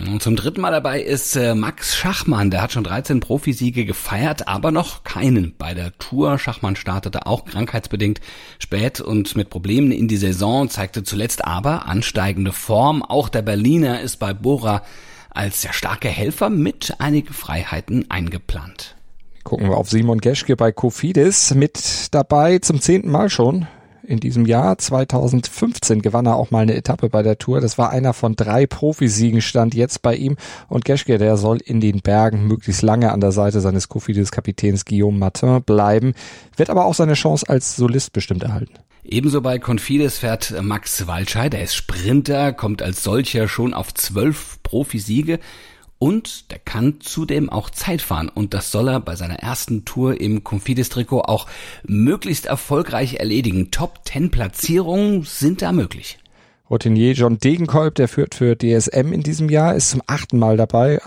Und 0.07 0.21
zum 0.21 0.35
dritten 0.35 0.61
Mal 0.61 0.71
dabei 0.71 1.01
ist 1.01 1.35
äh, 1.35 1.55
Max 1.55 1.95
Schachmann. 1.95 2.51
Der 2.51 2.61
hat 2.61 2.71
schon 2.71 2.83
13 2.83 3.19
Profisiege 3.19 3.85
gefeiert, 3.85 4.47
aber 4.47 4.71
noch 4.71 5.03
keinen 5.03 5.55
bei 5.57 5.73
der 5.73 5.97
Tour. 5.97 6.37
Schachmann 6.37 6.75
startete 6.75 7.25
auch 7.25 7.45
krankheitsbedingt 7.45 8.21
spät 8.59 9.01
und 9.01 9.35
mit 9.35 9.49
Problemen 9.49 9.91
in 9.91 10.07
die 10.07 10.17
Saison, 10.17 10.69
zeigte 10.69 11.03
zuletzt 11.03 11.45
aber 11.45 11.87
ansteigende 11.87 12.51
Form. 12.51 13.01
Auch 13.01 13.29
der 13.29 13.41
Berliner 13.41 14.01
ist 14.01 14.17
bei 14.17 14.33
Bora 14.33 14.83
als 15.29 15.61
sehr 15.61 15.73
starker 15.73 16.09
Helfer 16.09 16.49
mit 16.49 16.95
einige 16.99 17.33
Freiheiten 17.33 18.09
eingeplant. 18.11 18.95
Gucken 19.43 19.69
wir 19.69 19.77
auf 19.77 19.89
Simon 19.89 20.19
Geschke 20.19 20.55
bei 20.55 20.71
Kofidis 20.71 21.53
mit 21.53 22.13
dabei 22.13 22.59
zum 22.59 22.79
zehnten 22.79 23.11
Mal 23.11 23.29
schon 23.29 23.67
in 24.03 24.19
diesem 24.19 24.45
Jahr. 24.45 24.77
2015 24.77 26.01
gewann 26.01 26.25
er 26.25 26.35
auch 26.35 26.51
mal 26.51 26.63
eine 26.63 26.75
Etappe 26.75 27.09
bei 27.09 27.23
der 27.23 27.37
Tour. 27.37 27.61
Das 27.61 27.77
war 27.77 27.89
einer 27.89 28.13
von 28.13 28.35
drei 28.35 28.65
Profisiegen 28.65 29.41
stand 29.41 29.73
jetzt 29.73 30.01
bei 30.01 30.15
ihm. 30.15 30.37
Und 30.69 30.85
Geschke, 30.85 31.17
der 31.17 31.37
soll 31.37 31.59
in 31.63 31.79
den 31.79 32.01
Bergen 32.01 32.47
möglichst 32.47 32.81
lange 32.81 33.11
an 33.11 33.21
der 33.21 33.31
Seite 33.31 33.61
seines 33.61 33.89
Kofidis-Kapitäns 33.89 34.85
Guillaume 34.85 35.17
Martin 35.17 35.63
bleiben, 35.63 36.13
wird 36.55 36.69
aber 36.69 36.85
auch 36.85 36.93
seine 36.93 37.13
Chance 37.13 37.47
als 37.47 37.75
Solist 37.75 38.13
bestimmt 38.13 38.43
erhalten. 38.43 38.73
Ebenso 39.03 39.41
bei 39.41 39.59
Confides 39.59 40.19
fährt 40.19 40.53
Max 40.61 41.07
Walscheid, 41.07 41.51
der 41.51 41.63
ist 41.63 41.75
Sprinter, 41.75 42.53
kommt 42.53 42.81
als 42.81 43.03
solcher 43.03 43.49
schon 43.49 43.73
auf 43.73 43.93
zwölf 43.93 44.59
Profisiege 44.63 45.39
und 46.03 46.51
der 46.51 46.59
kann 46.59 46.99
zudem 46.99 47.49
auch 47.49 47.69
Zeit 47.69 48.01
fahren 48.01 48.27
und 48.27 48.53
das 48.53 48.71
soll 48.71 48.89
er 48.89 48.99
bei 48.99 49.15
seiner 49.15 49.39
ersten 49.39 49.85
Tour 49.85 50.19
im 50.19 50.43
Confidis-Trikot 50.43 51.21
auch 51.21 51.47
möglichst 51.83 52.45
erfolgreich 52.45 53.13
erledigen. 53.13 53.71
Top 53.71 54.01
10 54.03 54.29
Platzierungen 54.29 55.23
sind 55.23 55.61
da 55.61 55.71
möglich. 55.71 56.19
Routinier 56.73 57.13
John 57.13 57.37
Degenkolb, 57.37 57.93
der 57.93 58.07
führt 58.07 58.33
für 58.33 58.57
DSM 58.57 59.13
in 59.13 59.21
diesem 59.21 59.47
Jahr, 59.47 59.75
ist 59.75 59.91
zum 59.91 60.01
achten 60.07 60.39
Mal 60.39 60.57
dabei. 60.57 60.99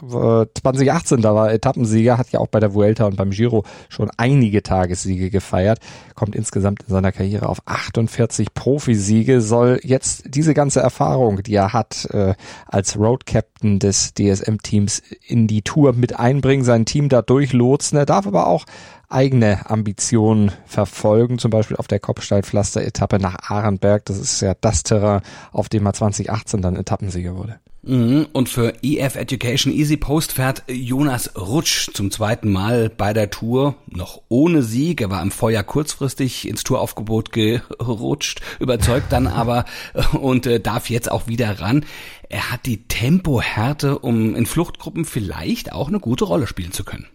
2018 0.00 1.18
äh, 1.18 1.20
da 1.20 1.34
war 1.34 1.52
Etappensieger, 1.52 2.16
hat 2.16 2.30
ja 2.32 2.40
auch 2.40 2.46
bei 2.46 2.58
der 2.58 2.72
Vuelta 2.72 3.04
und 3.04 3.16
beim 3.16 3.28
Giro 3.28 3.64
schon 3.90 4.10
einige 4.16 4.62
Tagessiege 4.62 5.28
gefeiert, 5.28 5.78
kommt 6.14 6.34
insgesamt 6.34 6.84
in 6.84 6.94
seiner 6.94 7.12
Karriere 7.12 7.50
auf 7.50 7.58
48 7.66 8.54
Profisiege, 8.54 9.42
soll 9.42 9.78
jetzt 9.82 10.22
diese 10.26 10.54
ganze 10.54 10.80
Erfahrung, 10.80 11.42
die 11.42 11.54
er 11.54 11.74
hat 11.74 12.06
äh, 12.12 12.32
als 12.66 12.98
Road 12.98 13.26
Captain 13.26 13.78
des 13.78 14.14
DSM-Teams 14.14 15.02
in 15.26 15.46
die 15.46 15.60
Tour 15.60 15.92
mit 15.92 16.18
einbringen, 16.18 16.64
sein 16.64 16.86
Team 16.86 17.10
da 17.10 17.20
durchlotsen. 17.20 17.98
Er 17.98 18.06
darf 18.06 18.26
aber 18.26 18.46
auch 18.46 18.64
eigene 19.10 19.68
Ambitionen 19.68 20.52
verfolgen, 20.66 21.38
zum 21.38 21.50
Beispiel 21.50 21.76
auf 21.76 21.88
der 21.88 22.00
Kopfsteinpflaster-Etappe 22.00 23.18
nach 23.18 23.50
Ahrenberg. 23.50 24.04
Das 24.06 24.18
ist 24.18 24.40
ja 24.40 24.54
das 24.60 24.82
Terrain, 24.82 25.22
auf 25.52 25.68
dem 25.68 25.86
er 25.86 25.92
2018 25.92 26.62
dann 26.62 26.76
Etappensieger 26.76 27.36
wurde. 27.36 27.58
Mhm. 27.82 28.26
Und 28.32 28.48
für 28.48 28.74
EF 28.82 29.16
Education 29.16 29.72
Easy 29.72 29.96
Post 29.96 30.32
fährt 30.32 30.64
Jonas 30.68 31.34
Rutsch 31.36 31.90
zum 31.94 32.10
zweiten 32.10 32.52
Mal 32.52 32.90
bei 32.90 33.12
der 33.12 33.30
Tour, 33.30 33.74
noch 33.86 34.22
ohne 34.28 34.62
Sieg. 34.62 35.00
Er 35.00 35.10
war 35.10 35.22
im 35.22 35.30
Vorjahr 35.30 35.64
kurzfristig 35.64 36.46
ins 36.46 36.62
Touraufgebot 36.62 37.32
gerutscht, 37.32 38.42
überzeugt 38.60 39.12
dann 39.12 39.26
aber 39.26 39.64
und 40.12 40.46
äh, 40.46 40.60
darf 40.60 40.90
jetzt 40.90 41.10
auch 41.10 41.26
wieder 41.26 41.60
ran. 41.60 41.86
Er 42.28 42.52
hat 42.52 42.66
die 42.66 42.86
Tempohärte, 42.86 43.98
um 43.98 44.36
in 44.36 44.46
Fluchtgruppen 44.46 45.04
vielleicht 45.04 45.72
auch 45.72 45.88
eine 45.88 46.00
gute 46.00 46.24
Rolle 46.24 46.46
spielen 46.46 46.72
zu 46.72 46.84
können. 46.84 47.06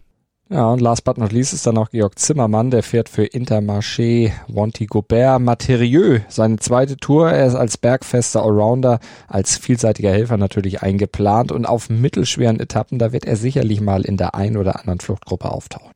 Ja, 0.48 0.70
und 0.70 0.80
last 0.80 1.02
but 1.02 1.18
not 1.18 1.32
least 1.32 1.52
ist 1.52 1.66
dann 1.66 1.74
noch 1.74 1.90
Georg 1.90 2.18
Zimmermann, 2.20 2.70
der 2.70 2.84
fährt 2.84 3.08
für 3.08 3.24
Intermarché 3.24 4.30
Wanty 4.46 4.86
Gobert 4.86 5.40
Materieux 5.40 6.22
seine 6.28 6.58
zweite 6.58 6.96
Tour. 6.96 7.32
Er 7.32 7.46
ist 7.46 7.56
als 7.56 7.76
bergfester 7.76 8.44
Allrounder, 8.44 9.00
als 9.26 9.58
vielseitiger 9.58 10.10
Helfer 10.10 10.36
natürlich 10.36 10.82
eingeplant 10.82 11.50
und 11.50 11.66
auf 11.66 11.90
mittelschweren 11.90 12.60
Etappen, 12.60 13.00
da 13.00 13.12
wird 13.12 13.24
er 13.24 13.36
sicherlich 13.36 13.80
mal 13.80 14.02
in 14.02 14.16
der 14.16 14.36
ein 14.36 14.56
oder 14.56 14.78
anderen 14.78 15.00
Fluchtgruppe 15.00 15.50
auftauchen. 15.50 15.90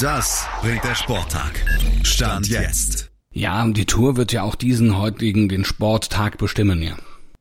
Das 0.00 0.46
bringt 0.62 0.84
der 0.84 0.94
Sporttag. 0.94 1.62
Stand 2.04 2.48
jetzt. 2.48 3.10
Ja, 3.32 3.62
und 3.62 3.76
die 3.76 3.84
Tour 3.84 4.16
wird 4.16 4.32
ja 4.32 4.44
auch 4.44 4.54
diesen 4.54 4.96
heutigen, 4.96 5.50
den 5.50 5.64
Sporttag 5.64 6.38
bestimmen, 6.38 6.82
ja. 6.82 6.96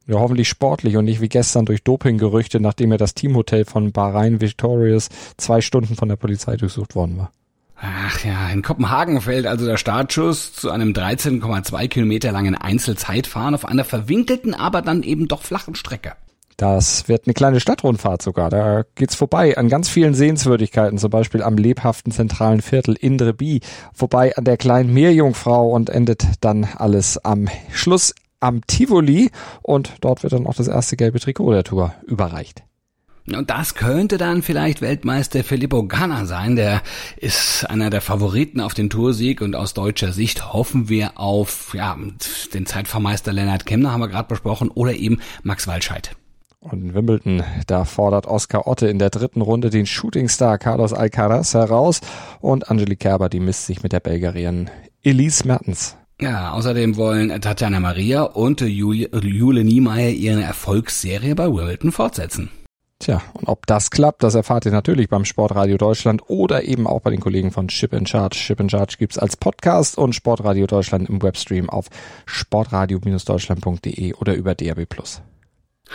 Ja, 0.07 0.19
hoffentlich 0.19 0.47
sportlich 0.47 0.95
und 0.95 1.05
nicht 1.05 1.19
wie 1.19 1.27
gestern 1.27 1.65
durch 1.65 1.83
Dopinggerüchte, 1.83 2.61
nachdem 2.61 2.93
er 2.93 2.97
das 2.97 3.13
Teamhotel 3.13 3.65
von 3.65 3.91
Bahrain 3.91 4.39
Victorious 4.39 5.09
zwei 5.35 5.59
Stunden 5.59 5.95
von 5.95 6.07
der 6.07 6.15
Polizei 6.15 6.55
durchsucht 6.55 6.95
worden 6.95 7.17
war. 7.17 7.31
Ach 7.79 8.23
ja, 8.23 8.49
in 8.49 8.63
Kopenhagen 8.63 9.21
fällt 9.21 9.45
also 9.45 9.65
der 9.65 9.77
Startschuss 9.77 10.53
zu 10.53 10.71
einem 10.71 10.93
13,2 10.93 11.87
Kilometer 11.89 12.31
langen 12.31 12.55
Einzelzeitfahren 12.55 13.53
auf 13.53 13.65
einer 13.65 13.83
verwinkelten, 13.83 14.55
aber 14.55 14.81
dann 14.81 15.03
eben 15.03 15.27
doch 15.27 15.43
flachen 15.43 15.75
Strecke. 15.75 16.13
Das 16.55 17.07
wird 17.07 17.27
eine 17.27 17.35
kleine 17.35 17.59
Stadtrundfahrt 17.59 18.23
sogar. 18.23 18.49
Da 18.49 18.83
geht's 18.95 19.13
vorbei 19.13 19.57
an 19.57 19.69
ganz 19.69 19.89
vielen 19.89 20.15
Sehenswürdigkeiten, 20.15 20.97
zum 20.97 21.11
Beispiel 21.11 21.43
am 21.43 21.55
lebhaften 21.55 22.11
zentralen 22.11 22.61
Viertel 22.61 22.95
Indreby, 22.95 23.59
vorbei 23.93 24.35
an 24.35 24.43
der 24.43 24.57
kleinen 24.57 24.91
Meerjungfrau 24.91 25.69
und 25.69 25.91
endet 25.91 26.25
dann 26.41 26.67
alles 26.77 27.23
am 27.23 27.47
Schluss 27.71 28.15
am 28.39 28.65
Tivoli 28.67 29.31
und 29.61 29.93
dort 30.01 30.23
wird 30.23 30.33
dann 30.33 30.47
auch 30.47 30.55
das 30.55 30.67
erste 30.67 30.97
gelbe 30.97 31.19
Trikot 31.19 31.53
der 31.53 31.63
Tour 31.63 31.93
überreicht. 32.05 32.63
Und 33.35 33.49
das 33.49 33.75
könnte 33.75 34.17
dann 34.17 34.41
vielleicht 34.41 34.81
Weltmeister 34.81 35.43
Filippo 35.43 35.85
Ganna 35.85 36.25
sein. 36.25 36.55
Der 36.55 36.81
ist 37.17 37.69
einer 37.69 37.89
der 37.89 37.99
Favoriten 37.99 38.61
auf 38.61 38.73
den 38.73 38.89
Toursieg 38.89 39.41
und 39.41 39.55
aus 39.55 39.73
deutscher 39.73 40.13
Sicht 40.13 40.53
hoffen 40.53 40.87
wir 40.87 41.19
auf 41.19 41.73
ja, 41.73 41.97
den 42.53 42.65
Zeitvermeister 42.65 43.33
Lennart 43.33 43.65
Kemner, 43.65 43.91
haben 43.91 43.99
wir 43.99 44.07
gerade 44.07 44.29
besprochen, 44.29 44.69
oder 44.69 44.93
eben 44.93 45.19
Max 45.43 45.67
Walscheid. 45.67 46.15
Und 46.59 46.81
in 46.81 46.93
Wimbledon, 46.93 47.43
da 47.67 47.85
fordert 47.85 48.27
Oscar 48.27 48.65
Otte 48.65 48.87
in 48.87 48.97
der 48.97 49.09
dritten 49.09 49.41
Runde 49.41 49.69
den 49.69 49.85
Shootingstar 49.85 50.57
Carlos 50.57 50.93
Alcaraz 50.93 51.53
heraus 51.53 52.01
und 52.39 52.71
Angelique 52.71 52.99
Kerber, 52.99 53.29
die 53.29 53.39
misst 53.39 53.65
sich 53.65 53.83
mit 53.83 53.91
der 53.91 53.99
Belgierin 53.99 54.69
Elise 55.03 55.45
Mertens. 55.45 55.97
Ja, 56.19 56.51
außerdem 56.53 56.97
wollen 56.97 57.29
Tatjana 57.41 57.79
Maria 57.79 58.23
und 58.23 58.61
Jule, 58.61 59.09
Jule 59.21 59.63
Niemeyer 59.63 60.09
ihre 60.09 60.41
Erfolgsserie 60.41 61.35
bei 61.35 61.45
Wimbledon 61.45 61.91
fortsetzen. 61.91 62.49
Tja, 62.99 63.21
und 63.33 63.47
ob 63.47 63.67
das 63.67 63.91
klappt, 63.91 64.23
das 64.23 64.33
erfahrt 64.33 64.65
ihr 64.65 64.71
natürlich 64.71 65.07
beim 65.07 65.23
Sportradio 65.23 65.77
Deutschland 65.77 66.23
oder 66.27 66.63
eben 66.63 66.87
auch 66.87 67.01
bei 67.01 67.11
den 67.11 67.19
Kollegen 67.19 67.51
von 67.51 67.69
Ship 67.69 67.93
in 67.93 68.07
Charge. 68.07 68.35
Ship 68.35 68.59
in 68.59 68.69
Charge 68.69 68.95
gibt's 68.97 69.19
als 69.19 69.37
Podcast 69.37 69.99
und 69.99 70.15
Sportradio 70.15 70.65
Deutschland 70.65 71.07
im 71.07 71.21
Webstream 71.21 71.69
auf 71.69 71.89
sportradio-deutschland.de 72.25 74.13
oder 74.15 74.33
über 74.33 74.55
DRB+. 74.55 74.87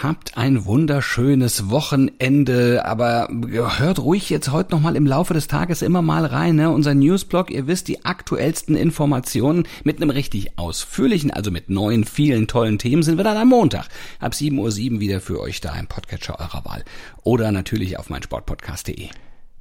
Habt 0.00 0.38
ein 0.38 0.64
wunderschönes 0.64 1.68
Wochenende, 1.70 2.84
aber 2.86 3.28
hört 3.30 3.98
ruhig 3.98 4.30
jetzt 4.30 4.50
heute 4.50 4.72
nochmal 4.72 4.96
im 4.96 5.06
Laufe 5.06 5.34
des 5.34 5.48
Tages 5.48 5.82
immer 5.82 6.00
mal 6.00 6.24
rein. 6.24 6.56
Ne? 6.56 6.70
Unser 6.70 6.94
Newsblog, 6.94 7.50
ihr 7.50 7.66
wisst, 7.66 7.88
die 7.88 8.04
aktuellsten 8.04 8.74
Informationen 8.74 9.64
mit 9.84 10.00
einem 10.00 10.10
richtig 10.10 10.58
ausführlichen, 10.58 11.30
also 11.30 11.50
mit 11.50 11.68
neuen, 11.68 12.04
vielen 12.04 12.48
tollen 12.48 12.78
Themen 12.78 13.02
sind 13.02 13.18
wir 13.18 13.24
dann 13.24 13.36
am 13.36 13.48
Montag 13.48 13.88
ab 14.18 14.32
7.07 14.32 14.94
Uhr 14.94 15.00
wieder 15.00 15.20
für 15.20 15.40
euch 15.40 15.60
da 15.60 15.74
im 15.78 15.86
Podcatcher 15.86 16.40
eurer 16.40 16.64
Wahl. 16.64 16.84
Oder 17.22 17.52
natürlich 17.52 17.98
auf 17.98 18.08
meinsportpodcast.de. 18.08 19.08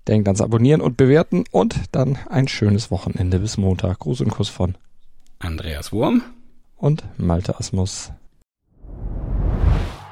Denkt 0.08 0.28
ans 0.28 0.42
Abonnieren 0.42 0.82
und 0.82 0.98
Bewerten 0.98 1.44
und 1.52 1.76
dann 1.92 2.18
ein 2.30 2.48
schönes 2.48 2.90
Wochenende 2.90 3.40
bis 3.40 3.58
Montag. 3.58 4.00
Gruß 4.00 4.22
und 4.22 4.32
Kuss 4.32 4.50
von 4.50 4.76
Andreas 5.40 5.92
Wurm 5.92 6.24
und 6.78 7.04
Malte 7.18 7.60
Asmus. 7.60 8.12